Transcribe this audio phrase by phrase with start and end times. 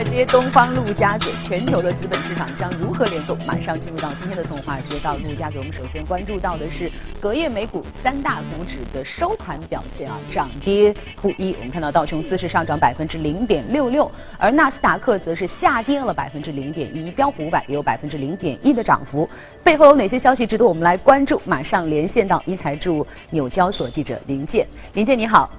[0.00, 3.36] 尔街、东方、陆家嘴，全球的资本市场将如何联动？
[3.44, 11.54] 马上进入到今天的从华尔街到陆家嘴，我们首先关注到的是隔夜美股三大股指的收盘表现啊，涨跌不一。
[11.58, 19.28] 我们看到道琼斯是上涨百分之零点六六，而纳斯达克则是下跌了百分之零点一，标普五百也有百分之零点一的涨幅。
[19.62, 21.38] 背后有哪些消息值得我们来关注？
[21.44, 25.50] 马上连线到一财驻纽交所记者林健，林健你好。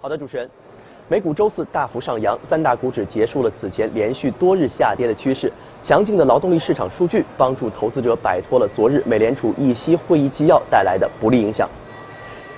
[0.00, 0.50] 好的，主持人。
[1.12, 5.52] 美股周四大幅上扬，三大股指结束了此前连续多日下跌的趋势。
[5.82, 11.68] 强劲的劳动力市场数据帮助投资者摆脱了昨日美联储议息会议纪要带来的不利影响。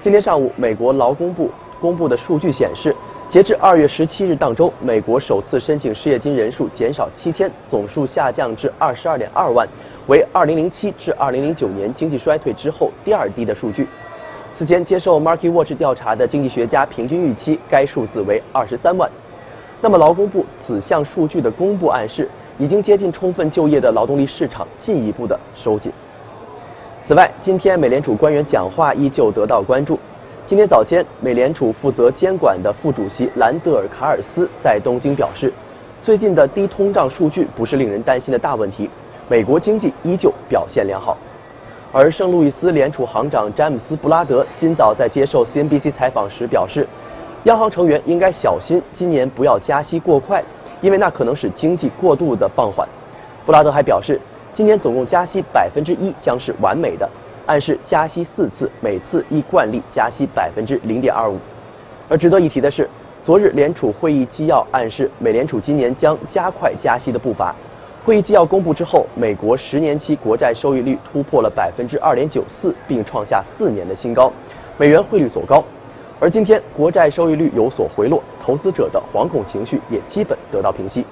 [0.00, 2.94] 今天上午，美国劳工部公布的数据显示，
[3.28, 9.66] 截至二月十七日当周，美国首次申请失业金人数减少七千，总数下降至二十二点二万，
[10.06, 13.88] 为二零零七至二零零九年经济衰退之后第二低的数据。
[14.56, 19.10] 此前接受 Market Watch 调查的经济学家平均预期该数字为二十三万。
[19.80, 25.92] 那么劳工部此项数据的公布暗示，已经接近充分就业的劳动力市场进一步的收紧。
[27.06, 29.98] 此外，今天美联储官员讲话依旧得到关注。
[30.46, 35.52] 今天早间，美联储负责监管的副主席兰德尔卡尔斯在东京表示，
[36.00, 38.88] 最近的低通胀数据不是令人担心的大问题，
[39.28, 41.18] 美国经济依旧表现良好。
[41.96, 46.84] 而圣路易斯联储行长詹姆斯·布拉德今早在接受 CNBC 采访时表示，
[47.44, 50.42] 央行成员应该小心今年不要加息过快，
[50.80, 52.84] 因为那可能使经济过度的放缓。
[53.46, 54.20] 布拉德还表示，
[54.52, 57.08] 今年总共加息百分之一将是完美的，
[57.46, 61.38] 暗示加息四次，每次依惯例加息百分之零点二五。
[62.08, 62.90] 而值得一提的是，
[63.24, 67.54] 昨日联储会议纪要暗示，美联储今年将加快加息的步伐。
[68.04, 74.30] 会议纪要公布之后，美国十年期国债收益率突破了百分之二点九四，并创下四年的新高，
[74.76, 75.64] 美元汇率走高。
[76.20, 81.02] 而今天国债收益率有所回落，投资者的惶恐情绪也基本得到平息。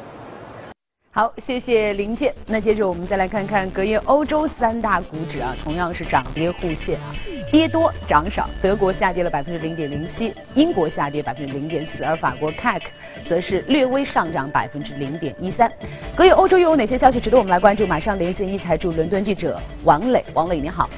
[1.14, 2.34] 好，谢谢林健。
[2.46, 7.12] 那接着我们再来看看隔夜欧洲三大股指啊，同样是涨跌互现啊，
[7.50, 8.48] 跌多涨少。
[8.62, 12.80] 德国下跌了百分之零点零七，英国下跌百分之零点四，而法国 CAC
[13.28, 15.70] 则是略微上涨百分之零点一三。
[16.16, 17.86] 隔夜欧洲又有哪些消息值得我们来关注？
[17.86, 20.88] 马上连线一财驻伦敦记者王磊，王磊你好。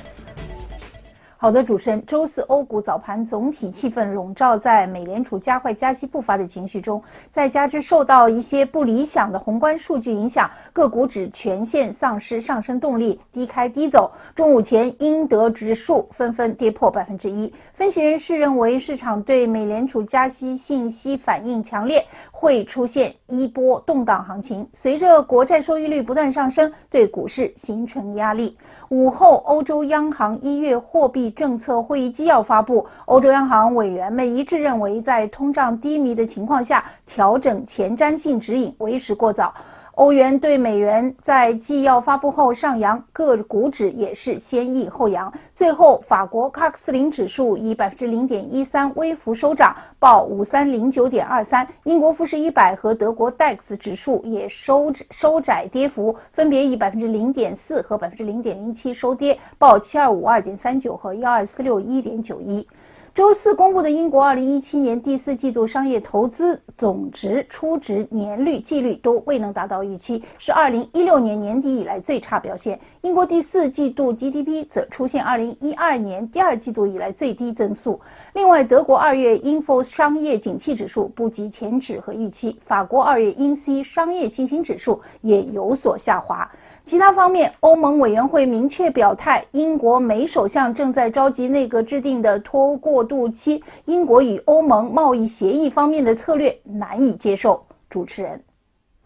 [1.45, 14.11] 好的，主持人，周四欧股早盘总体气氛笼罩在美联储加快加息步伐的情绪中，再加之受到一些不理想的宏观数据影响，各股指全线丧失上升动力，低开低走。
[14.35, 17.53] 中午前，英德指数纷纷跌破百分之一。
[17.75, 22.07] 分析人士认为，市场对美联储加息信息反应强烈，
[22.45, 24.69] 会出现一波动荡行情。
[24.75, 28.59] 随着国债收益率不断上升，对股市形成压力。
[28.91, 39.55] 午后，欧洲央行一月货币政策会议纪要发布，欧洲央行委员们一致认为，在通胀低迷的情况下，调整前瞻性指引为时过早。
[39.95, 45.33] 欧元对美元在纪要发布后上扬，各股指也是先抑后扬。
[45.55, 51.69] 最后，法国卡克斯林指数以百分之零点一三微幅收涨，报五三零九点二三。
[51.85, 62.67] 英国富时一百和德国 DAX 指数也收收窄跌幅，分别以百分之零点四和百分之零点零七收跌，报七二五二点三九和幺二四六一点九一。
[63.15, 72.81] 周四公布的英国2017年第四季度商业投资总值初值年率季率都未能达到预期，是2016年年底以来最差表现。
[73.03, 78.01] 英国第四季度 GDP 则出现2012年第二季度以来最低增速。
[78.33, 86.51] 另外，德国二月 Info 商业景气指数不及前值和预期，法国二月 INC 商业信心指数也有所下滑。
[86.85, 97.65] 其他方面，欧盟委员会明确表态，英国美首相正在召集内阁制定的脱欧过渡期，英国与欧盟贸易协议方面的策略难以接受。
[97.89, 98.43] 主持人，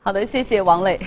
[0.01, 0.99] 好的，谢谢王磊。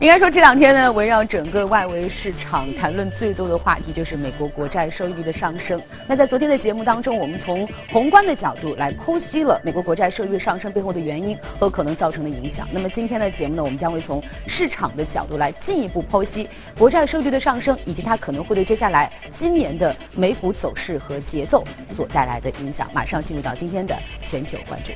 [0.00, 5.78] 应该说这两天呢，围绕整个外围市场谈论最多的话题就是美国国债收益率的上升。
[6.08, 12.66] 那在昨天的节目当中，我们从宏观的角度来剖析了美国国债收益率上升背后的原因和可能造成的影响。
[12.72, 16.48] 那么今天的节目呢，我们将会从市场的角度来进一步剖析
[16.78, 21.62] 国债收益率的上升以及它可能会对接下来今年的美股走势和节奏
[21.94, 22.88] 所带来的影响。
[22.94, 24.92] 马上进入到今天的全球关注。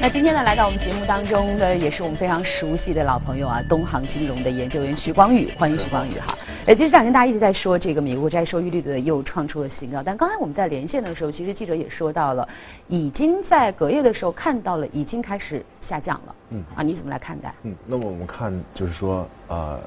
[0.00, 6.38] 那今天呢，来到我们节目当中的也是我们非常熟悉的老朋友啊，东航金融的研究员徐光宇，欢迎徐光宇哈。
[6.66, 12.48] 哎，其实这两天大家一直在说这个美国债收益率的又创出了新高，但刚才我们在连线的时候，其实记者也说到了，
[12.86, 16.34] 已经在隔夜的时候看到了，已经开始下降了。
[16.50, 17.52] 嗯，啊，你怎么来看待？
[17.64, 19.80] 嗯，那么我们看就是说，呃，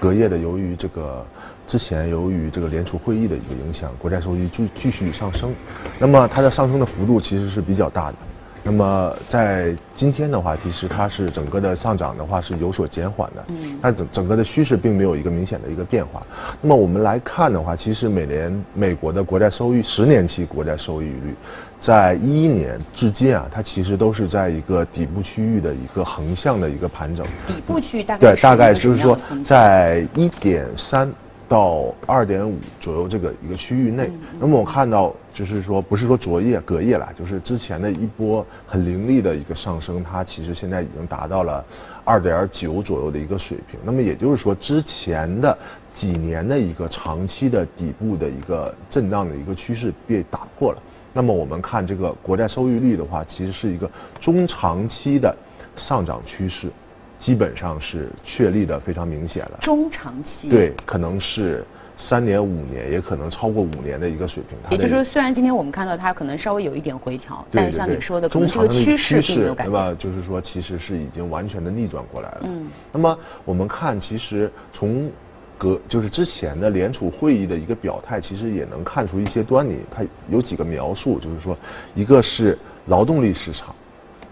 [0.00, 1.24] 隔夜的由于这个
[1.64, 5.54] 之前由于这个联储会议的一个影响，国债收益继继续上升，
[5.96, 8.16] 那么它的上升的幅度其实是比较大的。
[8.62, 16.22] 那么在今天的话，其实它是整个的上涨的话是有所减缓的，嗯，它整整个的趋势并没有一个明显的一个变化。
[16.60, 21.34] 那么我们来看的话，其实美联美国的国债收益十年期国债收益率，
[21.80, 27.26] 在一一年至今啊，它其实都是在一个底部区域的一个横向的一个盘整。
[27.46, 31.10] 底部区域大概对，大概就是说在一点三。
[31.48, 41.64] 到二点五左右这个一个区域内，那么我看到就是说不是说昨夜隔夜了，就是之前的一波很凌厉的一个上升，它其实现在已经达到了
[42.04, 43.80] 二点九左右的一个水平。
[43.82, 45.56] 那么也就是说之前的
[45.94, 50.82] 几年的一个长期的底部的一个震荡的一个趋势被打破了。
[51.14, 53.90] 那么我们看这个国债收益率的话，其实是一个
[54.20, 55.34] 中长期的
[55.76, 56.70] 上涨趋势。
[57.18, 59.58] 基本上是确立的非常明显了。
[59.60, 61.64] 中长期对，可能是
[61.96, 64.56] 三年、五年，也可能超过五年的一个水平。
[64.70, 69.70] 也就是说，虽然今天我们看到它可能稍微有一点回调，但是像你说的，中长的趋势并没有改变。
[69.70, 69.94] 对吧？
[69.98, 72.40] 就是说，其实是已经完全的逆转过来了。
[72.44, 72.68] 嗯。
[72.92, 75.10] 那么我们看，其实从
[75.58, 79.80] 隔就是之前的联储会议的一个表态，其实也能看出一些端倪。
[79.90, 81.58] 它有几个描述，就是说，
[81.96, 82.56] 一个是
[82.86, 83.74] 劳动力市场，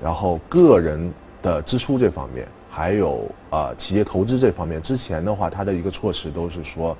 [0.00, 1.12] 然后个人
[1.42, 2.46] 的支出这方面。
[2.76, 6.94] 还有啊，企业投资这方面，之前的话，它的一个措施都是说，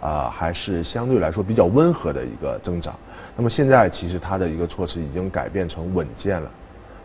[0.00, 2.92] 啊，还是相对来说比较温和的一个增长。
[3.36, 6.50] 那么现在其实它的一个措施已经改变成稳健了。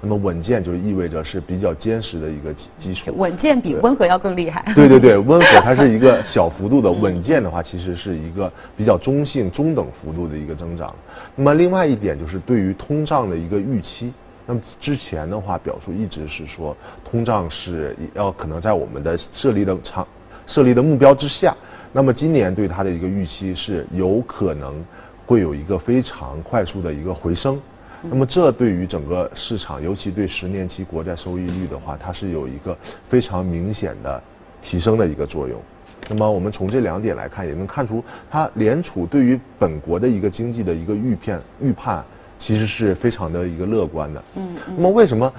[0.01, 3.13] 那么稳健就意味着是比较坚实的一个基基础。
[3.15, 4.65] 稳健比温和要更厉害。
[4.73, 10.91] 对对对，温和它是一个 小幅度的，稳健的话其实是一个比较中性、中等幅度的一个增长。
[11.35, 14.11] 那么另外一点就是对于通胀的一个预期。
[14.47, 20.07] 那么之前的话，表述一直是说通胀是要可能在我们的设立的长
[20.47, 21.53] 设立的目标之下。
[21.91, 24.83] 那么今年对它的一个预期是有可能
[25.25, 27.59] 会有一个非常快速的一个回升。
[28.03, 32.77] 那么这对于整个市场，尤其对十年期国债收益率的话，它是有一个
[33.09, 34.23] 非常明显的
[34.61, 35.59] 提升的一个作用。
[36.07, 42.01] 那么我们从这两点来看，也能看出它联储对于本国的一个经济的一个预片预判。
[42.39, 44.23] 其实是非常的一个乐观的。
[44.35, 44.55] 嗯。
[44.75, 45.31] 那么为什么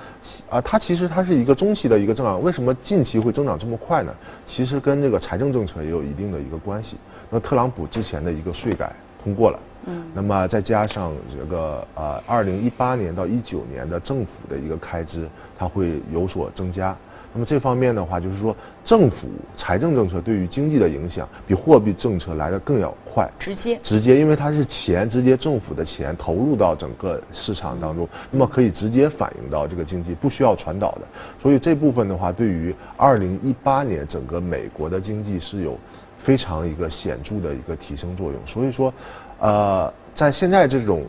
[0.48, 0.60] 啊？
[0.60, 4.14] 它其实它是一个中期的一个增长，为什么近期会增长这么快呢？
[4.46, 6.96] 其实跟这个财政政策也有一定的一个关系。
[7.30, 9.58] 那特朗普之前的一个税改通过了。
[9.86, 10.04] 嗯。
[10.14, 15.28] 那么再加上这个呃，二零一八年到一九年的政府的一个开支，
[15.58, 16.96] 它会有所增加。
[17.32, 31.02] 那么这方面的话，就是说政府财政政策对于经济的影响，比货币政策来的更要快、直接、直接，因为它是钱直接政府的钱投入到整个市场当中，那么可以直接反映到这个经济，不需要传导的。
[31.40, 35.78] 所以这部分的话，对于二零一八年整个美国的经济是有
[36.18, 38.40] 非常一个显著的一个提升作用。
[38.46, 38.92] 所以说，
[39.38, 41.04] 呃，在现在这种。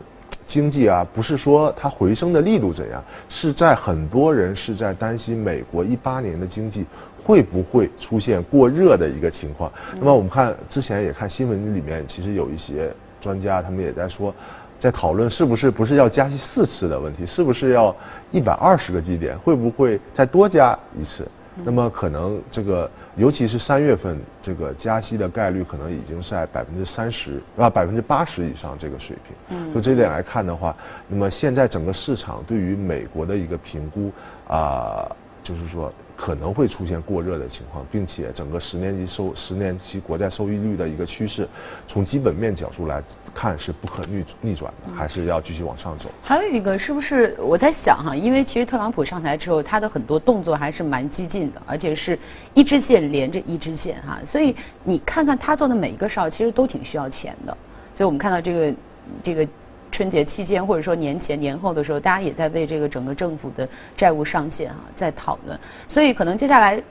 [0.50, 6.84] 经济啊，不是说它回升的力度怎样，是在很多人是在担心美国一八年的经济
[7.22, 9.70] 会不会出现过热的一个情况。
[9.94, 14.34] 那么我们看之前也看新闻里面，其实有一些专家他们也在说，
[14.80, 17.94] 在讨论是不是不是要加息四次的问题，是不是要
[18.32, 21.24] 一百二十个基点，会不会再多加一次？
[21.62, 29.36] 那么可能这个，尤其是三月份这个加息的概率，可能已经在百分之三十啊百分之八十以上这个水平。
[29.48, 30.76] 嗯，就这点来看的话，
[31.08, 34.12] 那么现在整个市场对于美国的一个评估
[34.46, 35.10] 啊。
[35.42, 35.90] 就是说
[36.20, 41.48] 可能会出现过热的情况，并且整个十年期收十年期国债收益率的一个趋势，
[41.88, 43.02] 从基本面角度来
[43.34, 46.10] 看是不可逆逆转的，还是要继续往上走。
[46.22, 52.18] 还有一个是不是我在想哈，因为其实特朗普上台之后，他的很多动作还是蛮激进的，而且是
[52.52, 57.56] 一支线连着一支线哈，所以你看看他做的每一个事儿，其实都挺需要钱的。
[57.96, 58.74] 所以我们看到这个
[59.22, 59.48] 这个。
[59.90, 66.82] 春节期间或者说年前年后的时候，大家也在为这个整个政府的债务上限啊在讨论，所以可能接下来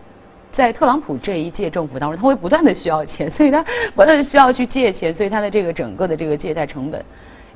[0.51, 3.63] 在特朗普这一届政府当中，他会不断的需要钱，所以他
[3.96, 7.03] 不断的需要去借钱，所以他的这个整个的这个借贷成本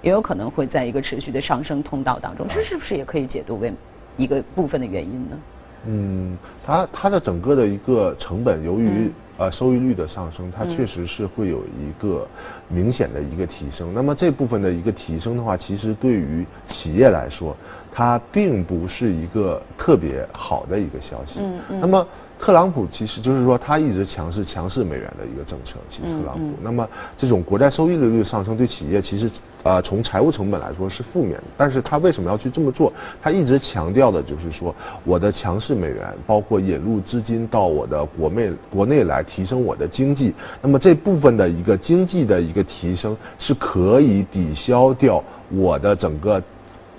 [0.01, 3.73] 也有可能会在一个持续的上升通道当中，这是不是也可以解读为
[4.15, 5.39] 一个部分的原因呢？
[5.85, 12.25] 嗯，它它的整个的一个成本，由于呃收益率的上升，它确实是会有一个
[12.67, 13.93] 明显的一个提升。
[13.93, 17.55] 那么这部分的一个提升的话，其实对于企业来说，
[17.91, 21.39] 它并不是一个特别好的一个消息。
[21.41, 21.79] 嗯嗯。
[21.79, 22.05] 那么。
[22.39, 25.75] 特朗普其实就是说，他一直强势强势美元的一个政策。
[25.89, 29.31] 其实特朗普，那么这种国债收益率上升，对企业其实
[29.63, 31.43] 啊，从财务成本来说是负面的。
[31.55, 32.91] 但是他为什么要去这么做？
[33.21, 40.33] 他一直强调的就是说，我的强势美元，包括引入资金到我的国内国内来来提升我的经济。
[40.61, 46.41] 那么这部分的一个经济的一个提升是可以抵消掉我的整个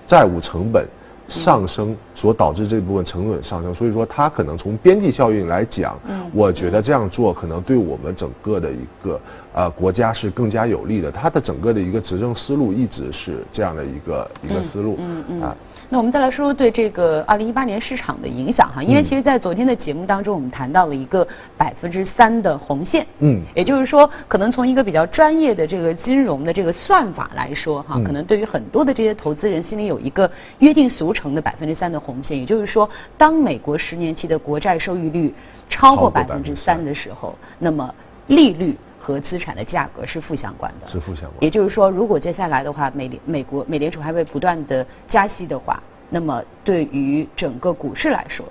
[0.06, 0.86] 债务成本。
[1.26, 5.98] 上升所导致这部分成本上升，所以说它可能从边际效应来讲，
[6.34, 9.18] 我觉得这样做可能对我们整个的一个
[9.54, 11.10] 呃国家是更加有利的。
[11.10, 14.98] 它的整个的一个执政思路一直是这样的一个一个思路
[15.40, 15.56] 啊。
[15.88, 21.26] 那我们再来说说对这个二零一八年市场的影响哈，因为其实，在昨天的节目当中，我们谈到了一个
[21.56, 35.32] 百分之三的红线，嗯，也就是说，可能从一个比较专业的这个金融的这个算法来说哈，可能对于很多的这些投资人心里有一个约定俗成的百分之三的红线，也就是说，当美国十年期的国债收益率
[35.70, 37.94] 超过百分之三的时候，那么
[38.28, 38.76] 利率。
[39.06, 41.34] 和资产的价格是负相关的，是负相关。
[41.40, 45.78] 也就是说，如果接下来的话，美联美国美联储还会不断的加息的话，
[46.08, 48.46] 那么对于整个股市来说，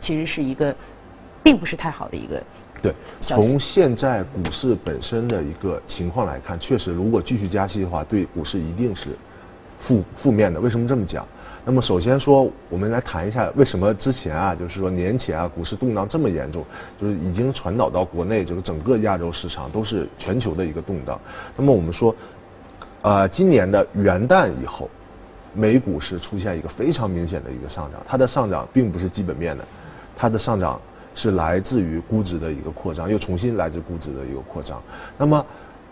[0.00, 0.72] 其实是一个
[1.42, 2.40] 并不是太好的一个。
[2.80, 9.08] 对，从现在股市本身的一个情况来看，确实，如果继续加息的话，对股市一定是
[9.80, 10.60] 负负面的。
[10.60, 11.26] 为什么这么讲？
[11.62, 16.64] 那么首先说，我们来谈一下为什么之前啊，就是说年前啊，股市动荡这么严重，
[16.98, 21.20] 就是已经传导到国内，就是整个亚洲市场都是全球的一个动荡。
[21.54, 22.14] 那么我们说，
[23.02, 24.88] 呃，今年的元旦以后，
[25.54, 29.64] 美股是出现一个非常明显的一个上涨，它的上涨并不是基本面的，
[30.16, 30.80] 它的上涨
[31.14, 34.82] 是来自于估值的一个扩张，又重新来自估值的一个扩张。
[35.18, 35.44] 那么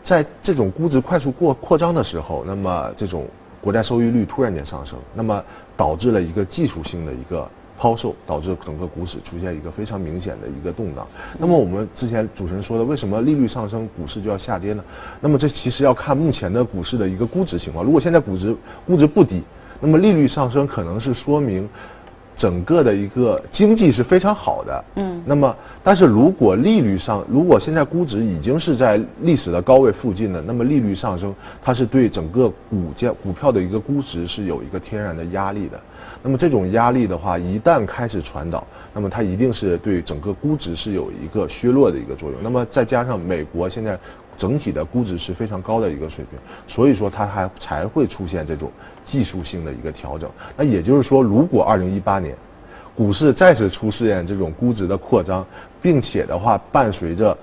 [0.03, 3.27] 在这种估值快速过扩张的时候，那么这种。
[3.69, 5.45] 国债收益率突然间上升，那么
[5.77, 7.47] 导致了一个技术性的一个
[7.77, 11.07] 抛售，导致整个股市出现一个非常明显的一个动荡。
[11.39, 14.83] 那么我们之前主持人说的，为什么利率上升，股市就要下跌呢？
[15.21, 17.85] 那么这其实要看目前的股市的一个估值情况。
[17.85, 18.57] 如果现在估值
[18.87, 19.43] 估值不低，
[19.83, 21.69] 那么利率上升可能是说明。
[22.39, 35.81] 整个的一个经济是非常好的，嗯，那么但是如果利率上，如果现在估值已经是在历史的高位附近了，那么利率上升，它是对整个股价股票的一个估值是有一个天然的压力的。
[36.23, 38.65] 那么这种压力的话，一旦开始传导，
[38.95, 42.39] 那么它一定是对整个估值是有一个削弱的一个作用。
[42.41, 43.99] 那么再加上美国现在。
[44.39, 48.71] 整体的估值是非常高的一个水平，所以说它还才会出现这种
[49.05, 50.31] 技术性的一个调整。
[50.57, 52.37] 那也就是说，如果二零一八年
[52.95, 55.45] 股市再次出现这种估值的扩张，
[55.83, 57.37] 并且的话伴随着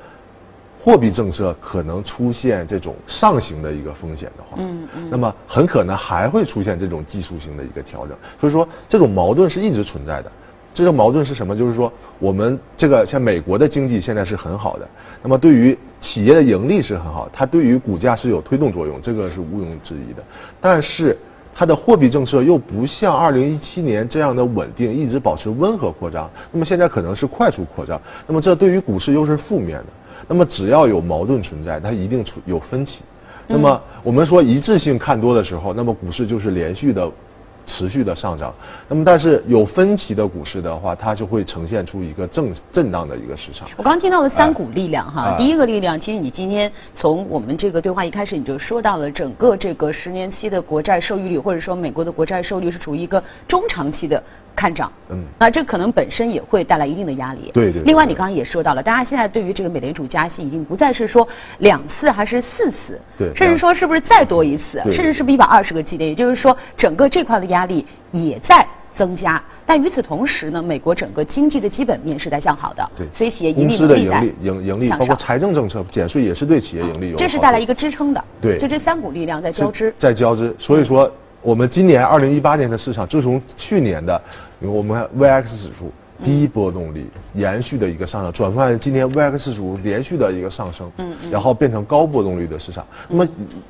[0.81, 8.15] 货币政策可能出现这种上行的一个风险的话，嗯嗯，那么很可能还会出现这种技术性的一个调整。
[8.39, 10.31] 所以说，这种矛盾是一直存在的。
[10.75, 11.55] 这个矛盾是什么？
[11.55, 14.85] 就是说，我们这个像美国的经济现在是很好的，
[15.23, 20.21] 那么对于企业的盈利是很好，它对于股价是有推动作用，这个是毋庸置疑的。
[20.59, 21.17] 但是
[21.55, 26.29] 它的货币政策又不像二零一七年这样的稳定，一直保持温和扩张。
[26.51, 29.85] 那么现在可能是快速扩张，那么这对于股市又是负面的。
[30.27, 32.99] 那么只要有矛盾存在，它一定出有分歧。
[33.47, 37.09] 那么我们说一致性看多的时候，那么股市就是连续的。
[37.65, 38.53] 持续的上涨，
[38.87, 43.67] 那么但是有分歧的股市的话，它就会呈现出一个正震荡的一个市场。
[43.77, 54.21] 我刚刚听到了三股力量哈，第一个力量，其实你今天从我们这个对话一开始你就说到了整个这个十年期的国债收益率，或者说美国的国债收益率是处于一个中长期的。
[54.55, 57.51] 看涨，嗯，那这可能本身也会带来一定的压力。
[57.53, 57.81] 对对。
[57.83, 61.27] 另外，你刚刚也说到了，大家现在对于这个美联储加息已经不再是说
[61.59, 69.41] 两次还是四次，对，甚至说是不是再多一次，甚至是不是一百二十个基点，也就是说整个这块的压力也在增加。
[69.67, 77.17] 但与此同时呢，美国整个经济的基本面是在向好的，对，所以企业盈利的盈利盈盈利，包括财政政策减税也是对企业盈利有。
[77.17, 80.55] 这是带来一个支撑的，对，就这三股力量在交织，在交织。
[80.59, 81.11] 所以说，
[81.45, 84.19] 我们今年二零一八年的市场，就从去年的。
[84.61, 85.91] 我们看 VX 指数
[86.23, 90.91] 低波动力延续的一个上涨，转换今年 VX 指数连续的一个上升，
[91.29, 92.83] 然后变成高波动率的市场。
[93.07, 93.27] 那么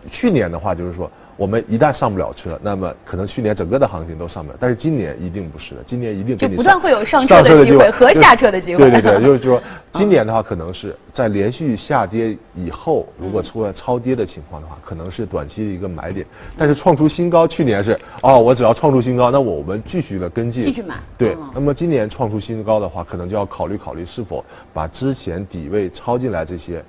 [0.09, 1.11] 去年的话，就是说。
[1.37, 8.89] 我们一旦上不了车，那么可能去年整个的行情都上不了，但是今年一定不是的，今年一定就不断会有上车的机会和下车的机会。
[8.89, 9.61] 对对对，就是说
[9.91, 16.25] 今年的话，可能是在连续下跌以后，如果出现超跌的情况的话，可能是短期的一个买点。
[16.57, 20.95] 但是创出新高，去年是哦，我只要创出新高，那我们继续的跟进，继续买。
[21.17, 26.81] 对，那么今年创出新高的话，可能就要考虑考虑是否把之前底位抄进来这些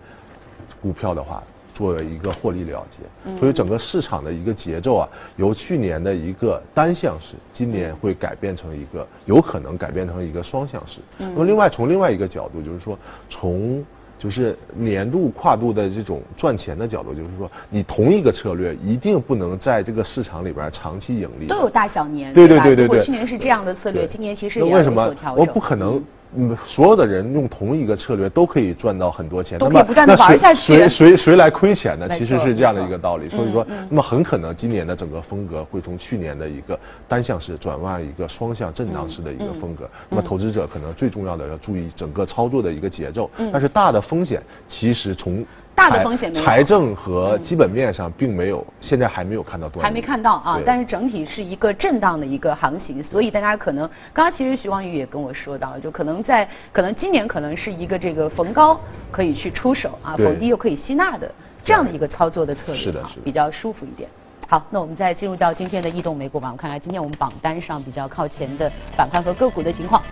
[0.81, 1.43] 股票的话。
[1.77, 11.01] 作为一个获利了结，所以整个市场的一个节奏啊，由去年的一个单向式，今年会改变成一个有可能改变成一个双向式。
[11.19, 13.85] 那么另外从另外一个角度，就是说从
[14.19, 21.47] 就是年度跨度的这种赚钱的角度，就是说你同一个策略一定不能在这个市场里边长期盈利。
[21.47, 23.05] 都有大小年，对对对对对。
[23.05, 25.37] 去年是这样的策略，今年其实也有所调整。
[25.37, 26.03] 我不可能。
[26.37, 32.09] 嗯，所有的人用同一个策略都可以赚到很多钱，那么那谁谁谁谁来亏钱呢？
[32.19, 33.29] 其实是这样的一个道理。
[33.29, 36.79] 所以说，那么很可能今年的整个风格会从去年的一个
[37.09, 39.89] 单向式转换一个双向震荡式的一个风格。
[40.11, 43.31] 那么投资者可能最重要的要注意整个操作的一个节奏。
[43.51, 45.45] 但是大的风险其实从
[45.77, 58.81] 大的风险没有财政和基本面上并没有，现在还没有看到多还没看到啊，但是整体是一个震荡的一个行情，所以大家可能刚刚其实徐光宇也跟我说到，就可能在可能今年可能是一个这个逢高
[59.13, 61.31] 可以去出手啊，逢低又可以吸纳的
[61.63, 64.09] 这样的一个操作的策略啊是的是的比较舒服一点。
[64.49, 70.03] 好，那我们再进入到今天的异动美股榜，看看今天我们榜单上比较靠前的板块和个股的情况。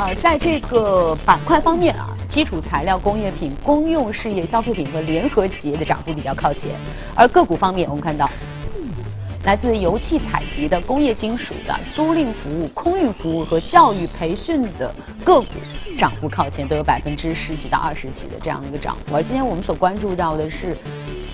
[0.00, 6.74] 呃，在这个板块方面啊，基础材料、工业品、公用事业、消费品和联合企业的涨幅比较靠前，
[7.14, 8.26] 而个股方面，我们看到。
[9.44, 15.46] 来自油气采集的、工业金属的、租赁服务、空运服务和教育培训的个股
[15.98, 19.16] 涨幅靠前，都有百分之十几到二十几的这样的一个涨幅。
[19.16, 20.74] 而今天我们所关注到的是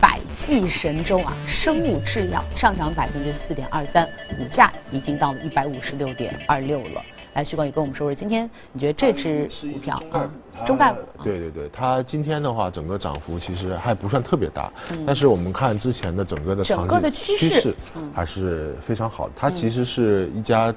[0.00, 7.02] 百济神州啊，生物制药上涨百分之四点二三，股价已经到了一百五十六点二六了。
[7.36, 10.30] 来，徐光宇跟我们说说，今天你觉得这只股票啊，
[10.66, 14.72] 中概股啊，对对对，它今天的话，整个涨幅其实还不算特别大，
[15.06, 17.74] 但是我们看之前的整个的整长期个的趋势
[18.14, 19.34] 还是非常好的。
[19.36, 20.74] 它其实是一家。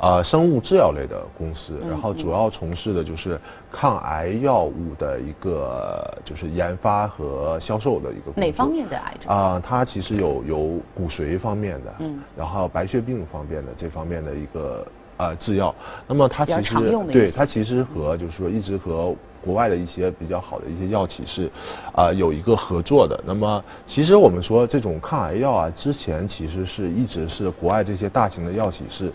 [0.00, 3.38] 呃，生物制药类的公司，嗯然后主要从事的就是
[3.70, 9.28] 抗癌药物的一个就是研发和销售的一个哪方面的癌症？
[9.28, 10.56] 啊、它其实有有
[10.94, 12.20] 骨髓方面的，嗯。
[12.36, 14.86] 然后白血病方面的这方面的一个
[15.18, 15.74] 呃制药。
[16.06, 16.74] 那么它其实
[17.12, 21.48] 对它其实和就是说一直和国外的一些比较好的一些药企是
[21.92, 23.18] 啊、有一个合作的。
[23.24, 29.12] 那么其实我们说这种抗癌药啊，之前其实是一直是国外这些大型的药企是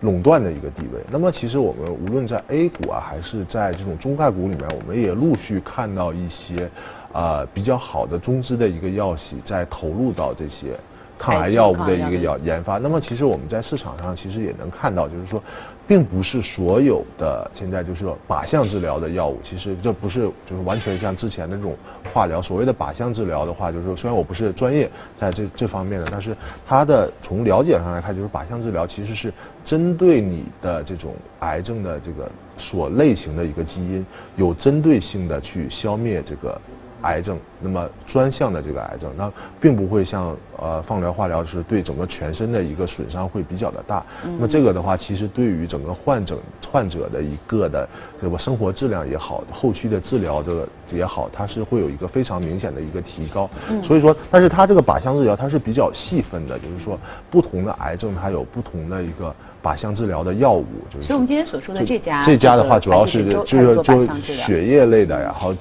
[0.00, 1.00] 垄断的一个地位。
[1.10, 6.70] 那么其实我们无论在 A 股啊，还是在这种中概股里面，我们也陆续看到一些
[7.12, 10.78] 啊、比较好的中资的一个药企在投入到这些。
[11.18, 15.42] 抗癌药物的一个药研发，那么其实我们在市场上其实也能看到，就是说，
[15.86, 21.74] 并不是所有的现在就是说靶向治疗的药物，其实这不是就是完全像之前的这种
[22.12, 22.42] 化疗。
[22.42, 29.32] 所谓的靶向治疗的话，就是说虽然我不是专业在这这方面的，但是它的从了解上来看，就是靶向治疗其实是
[29.64, 34.04] 针对你的这种癌症的这个所类型的一个基因，
[34.36, 36.60] 有针对性的去消灭这个。
[37.06, 44.04] 癌症，那么专项的这个癌症，那并不会像呃放疗、化疗是对整个全身的一个损伤会比较的大。
[44.24, 46.38] 那么这个的话，其实对于整个患者
[46.70, 47.88] 患者的一个的
[48.20, 53.48] 这个生活质量也好，后期的治疗这个也好，它是会有一个非常明显的一个提高。
[53.82, 56.98] 所以说，但是它这个靶向治疗它是比较细分的，就是说
[57.30, 60.66] 不同的癌症它有不同的一个靶向治疗的药物。
[60.90, 65.54] 就是所以我们今天所说的这家这家的话，主要是就是就血液类的，然后。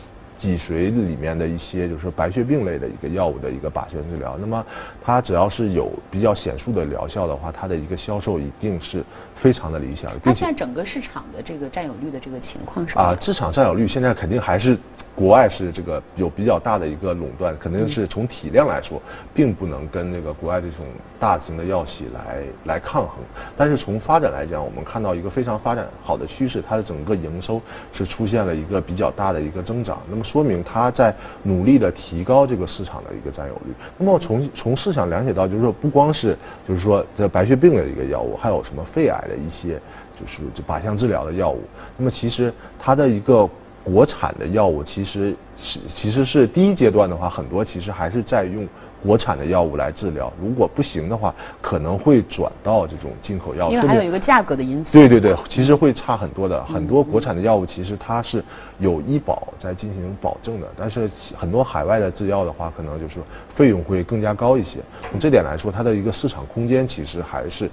[0.45, 4.63] 脊髓里面的一些就是白血病类的一个药物的一个靶向治疗，那么
[5.03, 9.03] 它只要是有比较显著的疗效的话，它的一个销售一定是
[9.35, 14.77] 非常的理想，它现在整个市场的这个占有率的这个情况是啊，市场占有率现在肯定还是
[15.15, 19.01] 国外是这个有比较大的一个垄断，肯定是从体量来说，
[19.33, 20.85] 并不能跟那个国外这种
[21.17, 23.19] 大型的药企来来抗衡。
[23.55, 27.61] 但是从发展来讲，我们看到一个非常发展好的趋势，它的整个营收
[27.93, 33.73] 是出现了一个比较大的一个增长，那么说明它在努力的提高这个市场的一个占有率。
[33.97, 39.79] 那么从从市场了解到，就是说不光是就是说这白血病的一个药物，还有什么肺癌的一些
[40.19, 41.63] 就是靶向治疗的药物。
[41.95, 43.49] 那么其实它的一个
[43.85, 48.67] 国产的药物其实是其实是第一阶段的话，很多其实还是在用
[49.05, 50.33] 国产的药物来治疗。
[50.41, 53.71] 如果不行的话，可能会转到这种进口药物。
[53.71, 54.91] 因为还有一个价格的因素。
[54.91, 56.63] 对对对，其实会差很多的。
[56.65, 58.43] 很多国产的药物其实它是
[58.79, 63.19] 有医保在进行保证的，但是很多海外的制药的话，可能就是
[63.53, 64.79] 费用会更加高一些。
[65.11, 67.69] 从这点来说，它的一个市场空间其实还是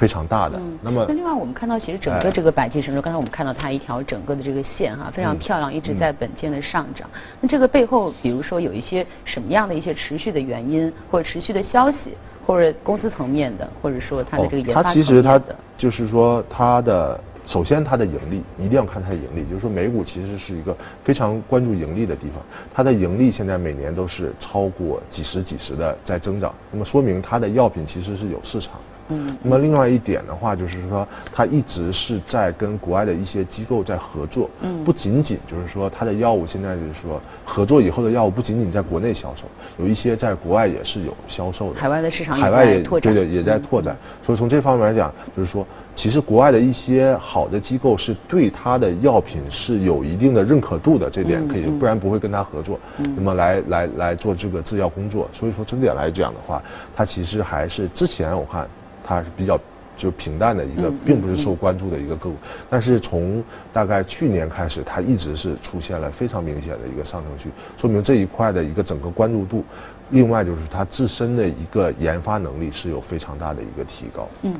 [0.00, 0.56] 非常大的。
[0.56, 7.06] 嗯那么那另外我们看到，其实整个哎这个百济神州，刚才我们看到它一条整个的这个线哈，非常漂亮，一直在本间的上涨。
[7.38, 12.14] 那这个背后，比如说有一些什么样的一些持续的原因，或者持续的消息，
[12.46, 15.54] 或者公司层面的，或者说它的这个研发哦它其实它的。
[15.76, 17.20] 就是说它的。
[17.46, 22.40] 首先，它的盈利一定要看它的盈利，就是说美股其实是一个非常关注盈利的地方。
[22.72, 28.99] 它的盈利现在每年都是超过几十几十的在增长，那么说明它的药品其实是有市场的。
[29.10, 29.36] 嗯。
[29.42, 34.48] 那么另外一点的话，就是说它一直是在跟国外的一些机构在合作。
[34.62, 34.84] 嗯。
[34.84, 39.42] 不仅仅就是说它的药物现在就是说合作以后的药物不仅仅在国内销售，
[39.78, 41.80] 有一些在国外也是有销售的。
[41.80, 42.80] 海外的市场海外也。
[42.82, 43.96] 对对，也在拓展。
[44.24, 45.66] 所以从这方面来讲，就是说。
[45.92, 52.78] 其实国外的一些好的机构是对它的药品是有一定的认可度的，这点可以，不然不会跟他合作。
[52.96, 56.62] 那么来来来做这个制药工作，所以说整点来讲的话，
[56.96, 58.66] 它其实还是之前我看
[59.04, 59.58] 它是比较
[59.96, 62.36] 就平淡的一个，并不是受关注的一个个股。
[62.68, 69.64] 但是从大概去年开始，它一直是出现了非常明显的一个上升趋，说明这一块的一个整个关注度。
[70.12, 74.28] 另外就是它自身的一个研发能力是有非常大的一个提高。
[74.42, 74.52] 嗯，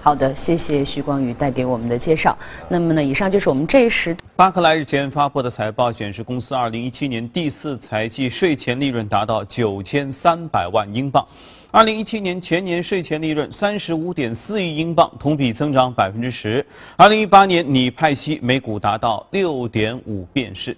[0.00, 2.38] 好的，谢谢徐光宇带给我们的介绍。
[2.68, 4.16] 那么呢，以上就是我们这一时。
[4.36, 11.26] 巴克莱日前发布的财报显示，公司2017年第四财季税前利润达到9300万英镑
[11.72, 16.64] ，2017年全年税前利润35.4亿英镑，同比增长10%。
[16.98, 20.76] 2018年拟派息每股达到6.5便士。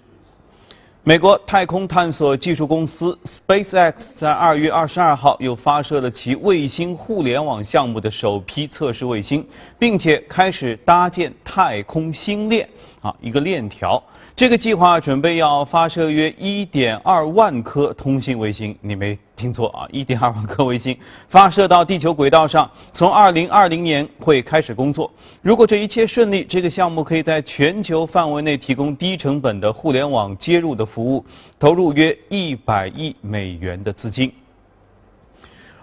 [1.07, 9.45] 美国太空探索技术公司 SpaceX 在二月二十二号又发射了其卫星互联网项目的首批测试卫星，
[9.77, 12.67] 并且开始搭建太空星链，
[13.01, 14.01] 啊，一个链条。
[14.35, 25.11] 这个计划准备要发射约一点二万颗通信卫星，你没听错啊，一点二万颗卫星发射到地球轨道上，从二零二零年会开始工作。
[25.41, 31.25] 如果这一切顺利，这个项目可以在全球范围内提供低成本的互联网接入的服务，
[31.59, 34.31] 投入约一百亿美元的资金。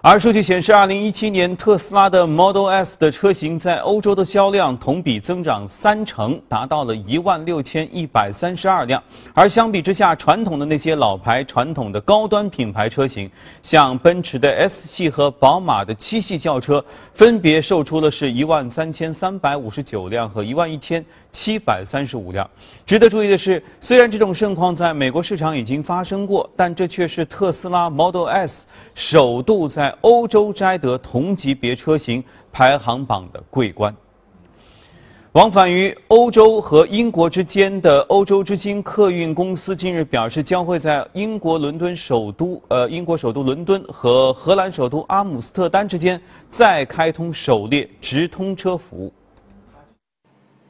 [0.05, 9.01] 而数据显示，2017年特斯拉的 Model S 的车型在欧洲的销量同比增长三成，达到了一万六千一百三十二辆。
[9.33, 22.45] 而相比之下，传统的那些老牌、传统的高端品牌车型，像奔驰的 S 系和宝马的七系轿车，分别售出的是一万三千三百五十九辆和一万一千七百三十五辆。
[22.85, 33.95] 值得注意的是，虽然这种盛况在美国市场已经发生过，但这却是特斯拉 Model S 首度在欧洲摘得同级别车型排行榜的桂冠。
[35.33, 49.11] 往返于欧洲和英国之间的欧洲之星客运公司近日表示，将会在英国伦敦首都呃英国首都伦敦和荷兰首都阿姆斯特丹之间再开通首列直通车服务。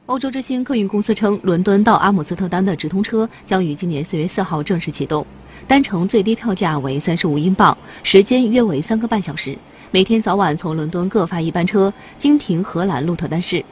[0.06, 5.26] 欧洲之星客运公司称，伦敦到阿姆斯特丹的直通车将于今年四月四号正式启动。
[5.66, 9.56] 单程最低票价为三十五英镑，时间约为三个半小时。
[9.90, 13.64] 每天早晚从伦敦各发一班车，经停荷兰鹿特丹市。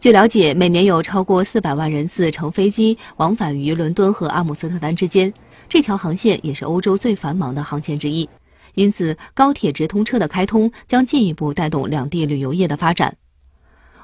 [0.00, 5.34] 据了解，每年有超过四百万人次乘飞机往返于伦敦和阿姆斯特丹之间，
[5.68, 8.28] 这条航线也是欧洲最繁忙的航线之一。
[8.74, 13.16] 因此，高铁直通车的开通将进一步带动两地旅游业的发展。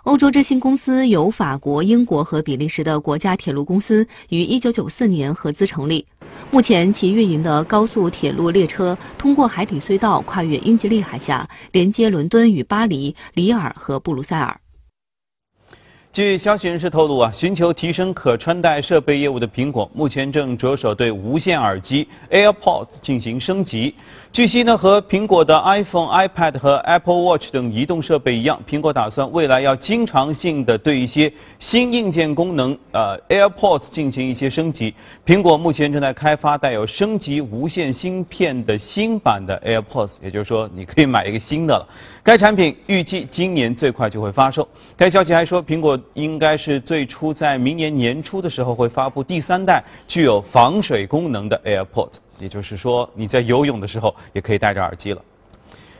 [0.03, 6.07] 欧洲之星公司由法国、英国和比利时的国家铁路公司于一九九四年合资成立。
[6.51, 14.61] 目前，其运营的高速铁路列车通过海底隧道跨越英吉利海峡，连接伦敦与巴黎、里尔和布鲁塞尔。
[16.13, 23.93] 据消息人士透露啊，寻求提升可穿戴设备业务的苹果，目前正着手对无线耳机 AirPods 进行升级。
[24.35, 34.93] 据悉呢，和苹果的 iPhone、iPad 和 Apple Watch 等移动设备一样，苹果打算未来要经常性的对一些新硬件功能，呃，AirPods 进行一些升级。
[35.25, 41.87] 苹果目前正在开发带有升级无线芯片的新版的 AirPods，也就是说，你可以买一个新的了。
[42.25, 44.69] 该产品预计今年最快就会发售。
[44.97, 52.15] 该消息还说，苹果应该是最初在明年年初的时候会发布第三代具有防水功能的 AirPods。
[52.39, 55.23] 也就是说，你在游泳的时候也可以戴着耳机了。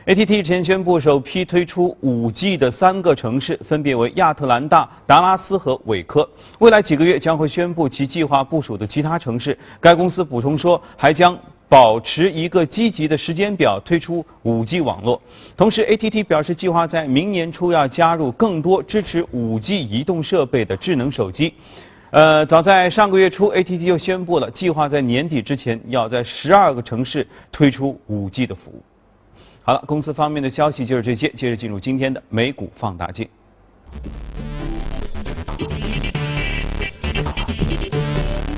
[0.05, 6.29] AT&T 之前宣布首批推出 5G 的三个城市，分别为亚特兰大、达拉斯和韦科。
[6.59, 9.57] 未来几个月将会宣布其计划部署的其他城市。
[9.79, 11.35] 该公司补充说，还将
[11.67, 15.19] 保持一个积极的时间表推出 5G 网络。
[15.57, 21.51] 同时，AT&T 表示计划在明年初要加入更多支持 5G 移动设备的智能手机。
[22.15, 28.81] 呃，早在上个月初，AT&T 就宣布了计划在年底之前要在十二个城市推出 5G 的服务。
[29.63, 33.27] 好了，公司方面的消息就是这些，接着进入今天的美股放大镜。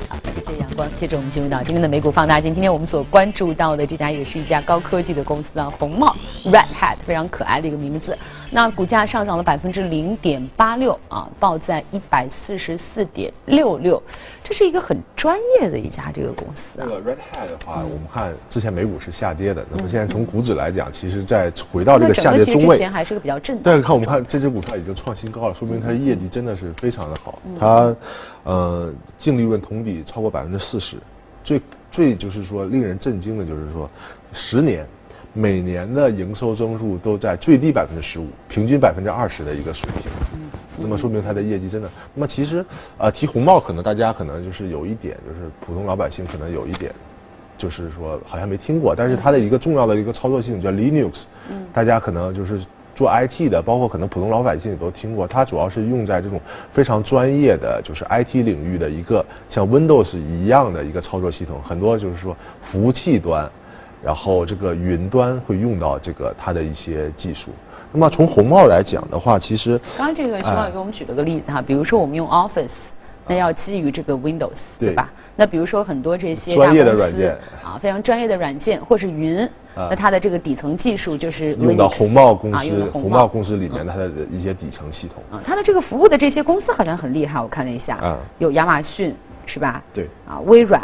[0.08, 0.88] 好，谢谢阳光。
[1.00, 2.54] 接着我们进入到今天的美股放大镜。
[2.54, 8.16] 今天我们所关注到的这家也是一家高科技的公司啊，红帽 （Red Hat），非常可爱的一个名字。
[8.50, 14.02] 那股价上涨了百分之零点八六啊，报在一百四十四点六六，
[14.42, 16.88] 这是一个很专业的一家这个公司啊这。
[16.88, 27.38] 个 Red Hat 的话，我们看之前美股是下跌的，那么现在从股指来讲，其实在回到这个下跌中位之前，还是个比较震荡但是看我们看这只股票已经创新高了，说明它的业绩真的是非常的好。
[27.58, 27.94] 它
[28.44, 30.96] 呃净利润同比超过百分之四十，
[31.44, 33.90] 最最就是说令人震惊的就是说，
[34.32, 34.86] 十年
[35.32, 40.10] 每年的营收增速都在最低百分之十五，平均百分之二十的一个水平。
[40.78, 41.90] 那么说明它的业绩真的。
[42.14, 42.64] 那么其实
[42.96, 46.92] 呃提红帽可能大家可能就是有一点就是普通老百姓可能有一点。
[47.56, 52.60] 就是说好像没听过，但是它的一个重要的一个操作系统叫 Linux，嗯，大家可能就是
[52.94, 55.26] 做 IT 的，包括可能普通老百姓也都听过。
[55.26, 56.40] 它主要是用在这种
[56.72, 63.50] 非常专业的，就是 IT 领域的一个像 Windows 一样的一个操作系统，很多就是说服务器端，
[64.08, 67.50] 然后这个云端会用到这个它的一些技术。
[67.92, 72.70] 那么从红帽来讲的话，其实刚刚这个徐哎老师给我们举了个例子哈，比如说我们用 Office，
[73.26, 74.88] 那要基于这个 Windows，对。
[74.88, 75.12] 对吧？
[75.36, 77.36] 那比如说很多这些专业的软件。
[77.62, 79.44] 啊，非常专业的软件或是云，
[79.74, 79.88] 啊。
[79.90, 83.08] 那它的这个底层技术就是用到红帽公司的红帽。
[83.08, 85.22] 红帽公司里面它的一些底层系统。
[85.30, 88.18] 啊，它的这个服务的这些公司好像很厉害，我看了一下，啊。
[88.38, 89.82] 有亚马逊是吧？
[89.92, 90.08] 对。
[90.26, 90.80] 啊，微软、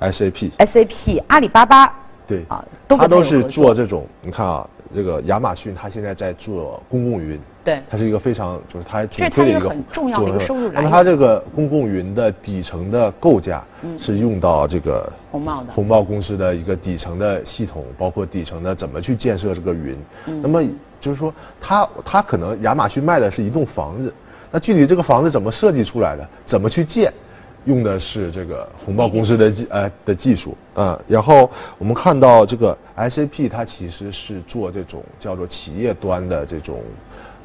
[0.00, 1.90] SAP SAP、阿里巴巴，
[2.26, 13.62] 对啊，都是做这种，你看啊，这个亚马逊他现在在做公共云，对它是一个非常就是它主推的一个一个很重要的一个收入来源那么它这个公共云的底层的构架
[13.98, 19.96] 是用到这个红帽的红帽公司的一个底层的系统，包括底层的怎么去建设这个云。
[20.26, 20.62] 嗯那么
[21.00, 24.12] 就是说，它它可能亚马逊卖的是一栋房子，
[24.50, 27.12] 那具体这个房子怎么设计出来的，怎么去建？
[27.66, 30.56] 用的是这个红帽公司的技呃的技术。
[30.74, 36.82] 啊、然后我们看到这个 SAP 它其实是做这种叫做企业端的这种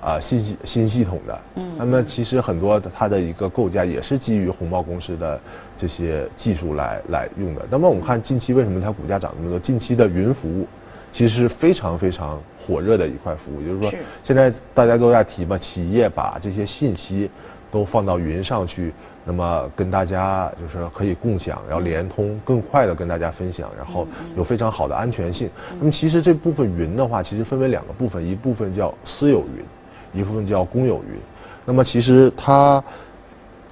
[0.04, 5.40] 啊、新系新系统的，嗯，那么其实很多它的一个构架也是基于红帽公司的
[5.78, 7.62] 这些技术来来用的。
[7.70, 9.60] 那么我们看近期为什么它股价涨那么多？
[9.60, 10.68] 近期的云服务
[11.12, 17.30] 其实是非常非常火热的一块服务，就是说现在大家都在提嘛，企业把这些信息
[17.72, 18.94] 都放到云上去，
[19.26, 24.06] 那么跟大家就是可以共享，然后联通，更快的跟大家分享，然后
[24.36, 25.50] 有非常好的安全性。
[25.80, 31.20] 那么其实这部分云的话，其实分为两个部分，一部分叫私有云，一部分叫公有云。
[31.66, 32.84] 那么其实它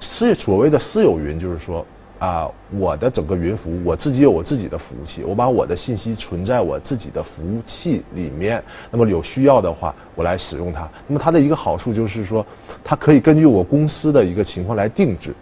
[0.00, 1.84] 是所谓的私有云，就是说
[2.20, 2.46] 啊，
[2.78, 10.86] 我的整个云服务，我自己有我自己的服务器，我把我的信息存在我自己的服务器里面，那么有需要的话，我来使用它。
[11.06, 12.44] 那么它的一个好处就是说，
[12.84, 15.34] 它可以根据我公司的一个情况来定制，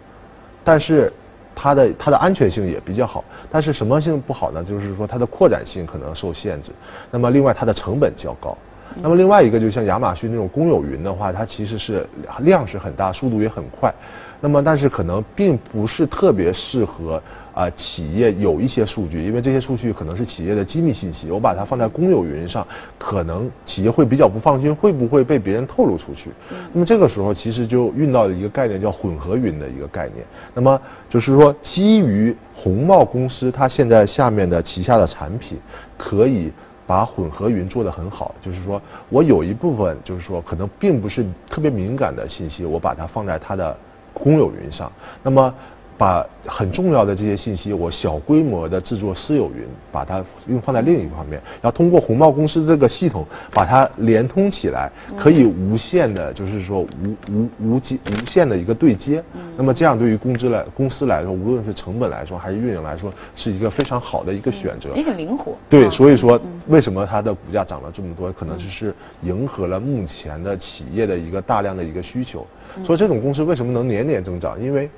[0.63, 1.11] 但是
[1.53, 3.25] 它的它的安全性也比较好。
[3.51, 4.63] 但是什么性不好呢？
[4.63, 6.71] 就是说它的扩展性可能受限制。
[7.11, 8.57] 那么另外它的成本较高。
[9.01, 12.07] 那么另外一个就像亚马逊那种公有云的话，它其实是
[12.39, 13.93] 量是很大，速度也很快。
[14.41, 17.21] 那么但是可能并不是特别适合
[17.53, 22.65] 啊、企业有一些数据，因为这些数据可能是企业的机密信息，我把它放在公有云上，
[22.97, 26.29] 可能企业会比较不放心，会不会被别人透露出去？
[26.71, 30.25] 那么这个时候其实就运到了一个概念叫混合云的一个概念。
[30.53, 35.57] 那么就是说，基于红帽公司它现在下面的旗下的产品，
[35.97, 36.49] 可以
[36.87, 43.75] 把混合云做得很好，就是说我有一部分就是说可能并不是特别敏感的信息，我把它放在它的
[44.19, 44.91] 公有云上，
[45.23, 45.53] 那么
[45.99, 56.87] 把很重要的这些信息，我小规模的制作私有云，把它用放在另一方面，然后通过红帽公司这个系统把它连通起来，可以无限的，就是说无
[57.29, 59.21] 无无极无限的一个对接。
[59.57, 64.95] 那么这样对于公司来公司来说，无论是成本来说还是运营来说，是一个非常好的一个选择。
[64.95, 65.53] 也很灵活。
[65.69, 72.47] 对，啊所以说为什么它的股价涨了这么多，可能就是迎合了目前的企业的一个大量的一个需求。
[72.85, 74.57] 所以这种公司为什么能年年增长？
[74.63, 74.89] 因为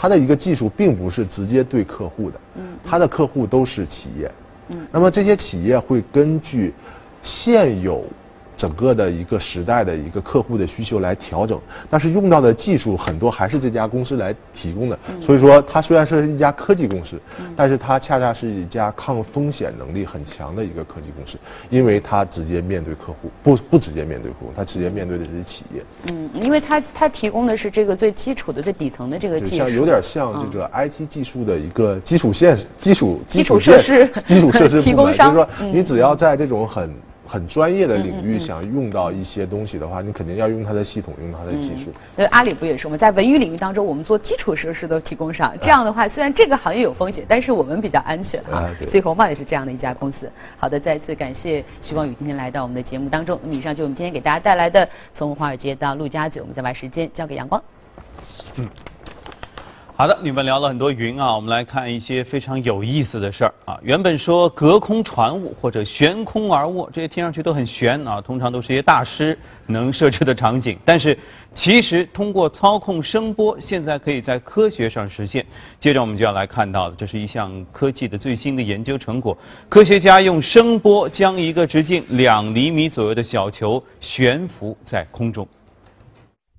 [0.00, 2.40] 它的一个技术并不是直接对客户的，
[2.82, 4.32] 它的客户都是企业。
[4.90, 6.72] 那么这些企业会根据
[7.22, 8.02] 现有
[8.60, 14.98] 整个的一个时代的一个客户的需求来调整，但是用到的技术很多还是这家公司来提供的。
[15.18, 17.18] 所以说，它虽然是一家科技公司，
[17.56, 21.38] 但是它恰恰是一家抗风险能力很强的一个科技公司，
[21.70, 25.82] 因为它直接面对客户，不不直接面对客户，它直接面对的是企业。
[26.10, 35.70] 嗯，因为它它提供的是这个最基础的、最底层的这个技术，像有点像这个 IT 技术的一个基础线、基础基础设施基础设施 提供商就是说嗯。
[35.72, 36.92] 你只要在这种很
[37.30, 41.92] 很专业的领域想用到一些东西的话，你肯定要用它的系统，用它的技术。
[42.16, 42.96] 那阿里不也是吗？
[42.96, 48.68] 在文娱领域当中，我们做基础设施都提供上，这样的话，虽然这个行业有风险，但是我们比较安全啊。
[48.88, 50.28] 所以红帽也是这样的一家公司。
[50.58, 53.38] 好的，再次感谢徐光宇今天来到我们的节目当中。
[53.44, 57.62] 那么以上就是我们今天给大家带来的从华尔街到陆家嘴，我们再把时间交给阳光。
[58.56, 58.68] 嗯。
[60.00, 63.78] 好的，你们聊了很多云啊，我们来看一些非常有意思的事儿啊。
[63.82, 70.78] 原本说隔空传物或者悬空而卧，这些听上去都很悬啊，通常都是一些大师能设置的场景。
[70.86, 71.18] 但是
[71.54, 75.44] 其实通过操控声波，现在可以在科学上实现。
[75.78, 79.36] 接着我们就要来看到的，这是一项科技的最新的研究成果。
[79.68, 85.46] 科学家用声波将一个直径两厘米左右的小球悬浮在空中。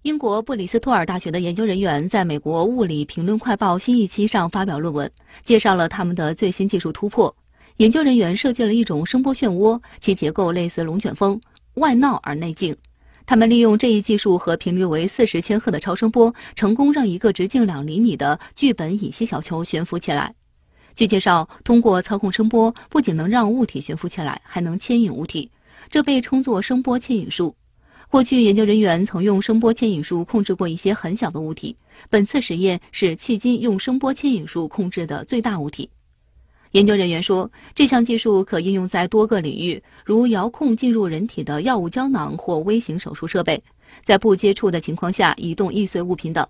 [0.03, 5.11] 英国布里斯托尔大学的研究人员在美国物理评论快报新一期上发表论文，
[5.43, 7.35] 介绍了他们的最新技术突破。
[7.77, 11.39] 研究人员设计了一种声波漩涡，其结构类似龙卷风，
[11.75, 12.77] 外闹而内静。
[13.27, 20.33] 他们利用这一技术和频率为四十千赫的超声波，成功让一个直径两厘米的聚苯乙烯小球悬浮起来。
[20.95, 25.51] 据介绍，通过操控声波，不仅能让物体悬浮起来，还能牵引物体，
[25.91, 27.55] 这被称作声波牵引术。
[28.11, 31.77] 过去，研究人员曾用声波牵引术控制过一些很小的物体。
[32.09, 35.89] 本次实验是迄今用声波牵引术控制的最大物体。
[36.71, 43.63] 研究人员说，这项技术可应用在多个领域，如遥控进入人体的药物胶囊或微型手术设备，
[44.03, 46.45] 在不接触的情况下移动易碎物品等。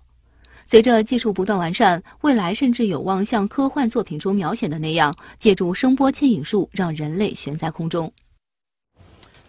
[0.66, 8.12] 随着技术不断完善，未来甚至有望像科幻作品中描写的那样，借助声波牵引术让人类悬在空中。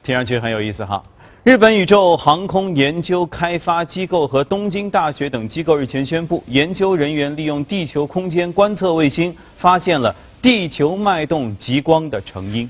[0.04, 1.04] 听上去很有意思哈。
[1.43, 12.69] 日本宇宙航空研究开发机构和东京大学等机构日前宣布，研究人员利用地球空间观测卫星发现了地球脉动极光的成因。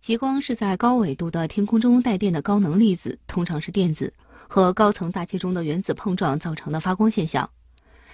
[0.00, 4.14] 极光是在高纬度的天空中带电的高能粒子，通常是电子，
[4.48, 7.50] 和高层大气中的原子碰撞造成的发光现象。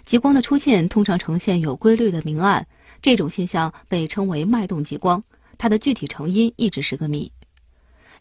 [0.05, 2.67] 极光的出现通常呈现有规律的明暗，
[3.01, 5.23] 这种现象被称为脉动极光，
[5.57, 7.31] 它的具体成因一直是个谜。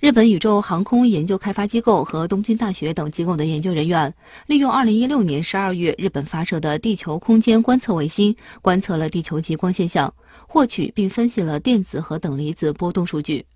[0.06, 4.14] 日本宇宙航空研究开发机构和东京大学等机构的研究人员，
[4.46, 10.14] 利用2016年12月日本发射的地球空间观测卫星，观测了地球极光现象，
[10.48, 13.48] 获取并分析了电子和等离子波动数据。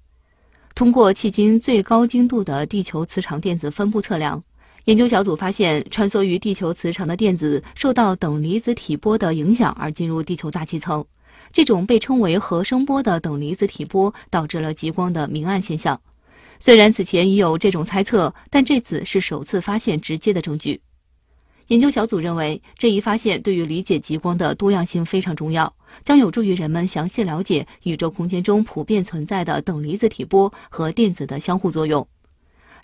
[0.74, 4.44] 通过迄今最高精度的地球磁场电子分布测量，
[4.86, 11.06] 研究小组发现，穿梭于地球磁场的电子受到等离子体波的影响而进入地球大气层。
[11.54, 16.02] 这种被称为核声波的等离子体波导致了极光的明暗现象。
[16.60, 20.82] 虽然此前已有这种猜测，但这次是首次发现直接的证据。
[21.68, 32.08] 研究小组认为，这一发现对于理解极光的多样性非常重要，将有助于人们详细了解宇宙空间中普遍存在的等离子体波和电子的相互作用。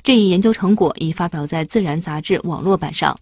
[0.04, 3.20] 这一研究成果已发表在《自然》杂志网络版上。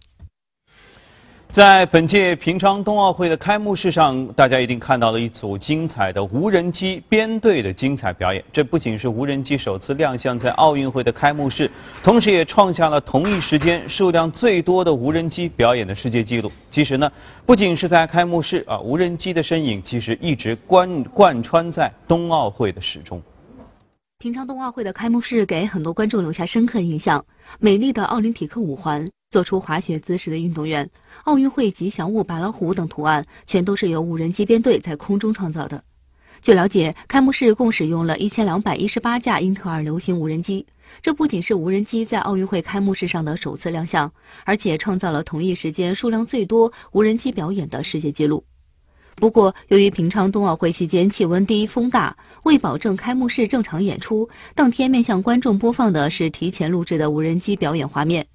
[1.54, 8.44] 在本届平昌冬奥会的开幕式上，大家一定看到了一组精彩的无人机编队的精彩表演。
[8.52, 11.70] 这不仅是无人机首次亮相在奥运会的开幕式，
[12.02, 16.50] 同时也创下了同一时间数量最多的无人机表演的世界纪录。
[16.72, 17.08] 其实呢，
[17.46, 23.22] 不仅是在开幕式啊，无人机的身影其实一直贯贯穿在冬奥会的始终。
[24.18, 27.24] 平昌冬奥会的开幕式给很多观众留下深刻印象，
[27.60, 29.08] 美丽的奥林匹克五环。
[29.30, 30.88] 做出滑雪姿势的运动员，
[31.24, 35.82] 奥运会吉祥物白老虎等图案，全都是由无人机编队在空中创造的。
[36.42, 40.66] 据了解，开幕式共使用了一千两百一十八架英特尔流星无人机。
[41.00, 44.12] 这不仅是无人机在奥运会开幕式上的首次亮相，
[44.44, 48.44] 而且创造了同一时间数量最多无人机表演的世界纪录。
[49.16, 58.26] 不过，由于平昌冬奥会期间气温低、风大，为保证开幕式正常演出，当天面向观众播放的是提前录制的无人机表演画面。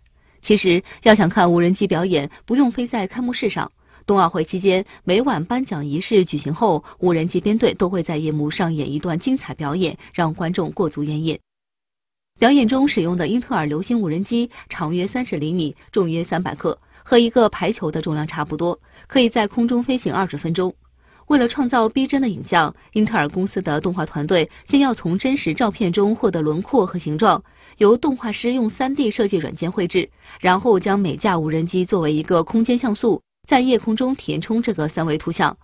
[0.41, 3.71] 其实，要想看无人机表演，不用飞在开幕式上。
[4.05, 11.39] 冬奥会期间，每晚颁奖仪式举行后，无人机编队都会在夜幕上演一段精彩表演，让观众过足眼瘾。
[12.39, 20.73] 表演中使用的英特尔流星无人机长约三十厘米，重约三百克，和一个排球的重量差不多，可以在空中飞行二十分钟。
[21.29, 27.43] 为了创造逼真的影像，英特尔公司的动画团队先要从真实照片中获得轮廓和形状，
[27.77, 35.55] 由动画师用 3D 设计软件绘制，然后将每架无人机作为一个空间像素，在夜空中填充这个三维图像。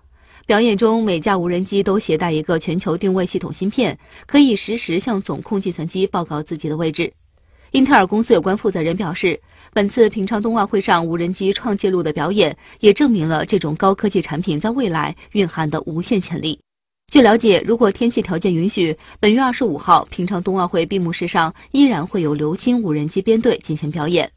[0.45, 3.97] 表演中，每架无人机都携带一个全球定位系统芯片，
[4.28, 7.13] 可以实时向总控计算机报告自己的位置。
[7.71, 9.41] 英特尔公司有关负责人表示。
[9.76, 16.62] 本次平昌冬奥会上无人机创纪录的表演，也证明了这种高科技产品在未来蕴含的无限潜力。
[17.12, 24.32] 据了解，如果天气条件允许，本月二十五号平昌冬奥会闭幕式上依然会有流星无人机编队进行表演。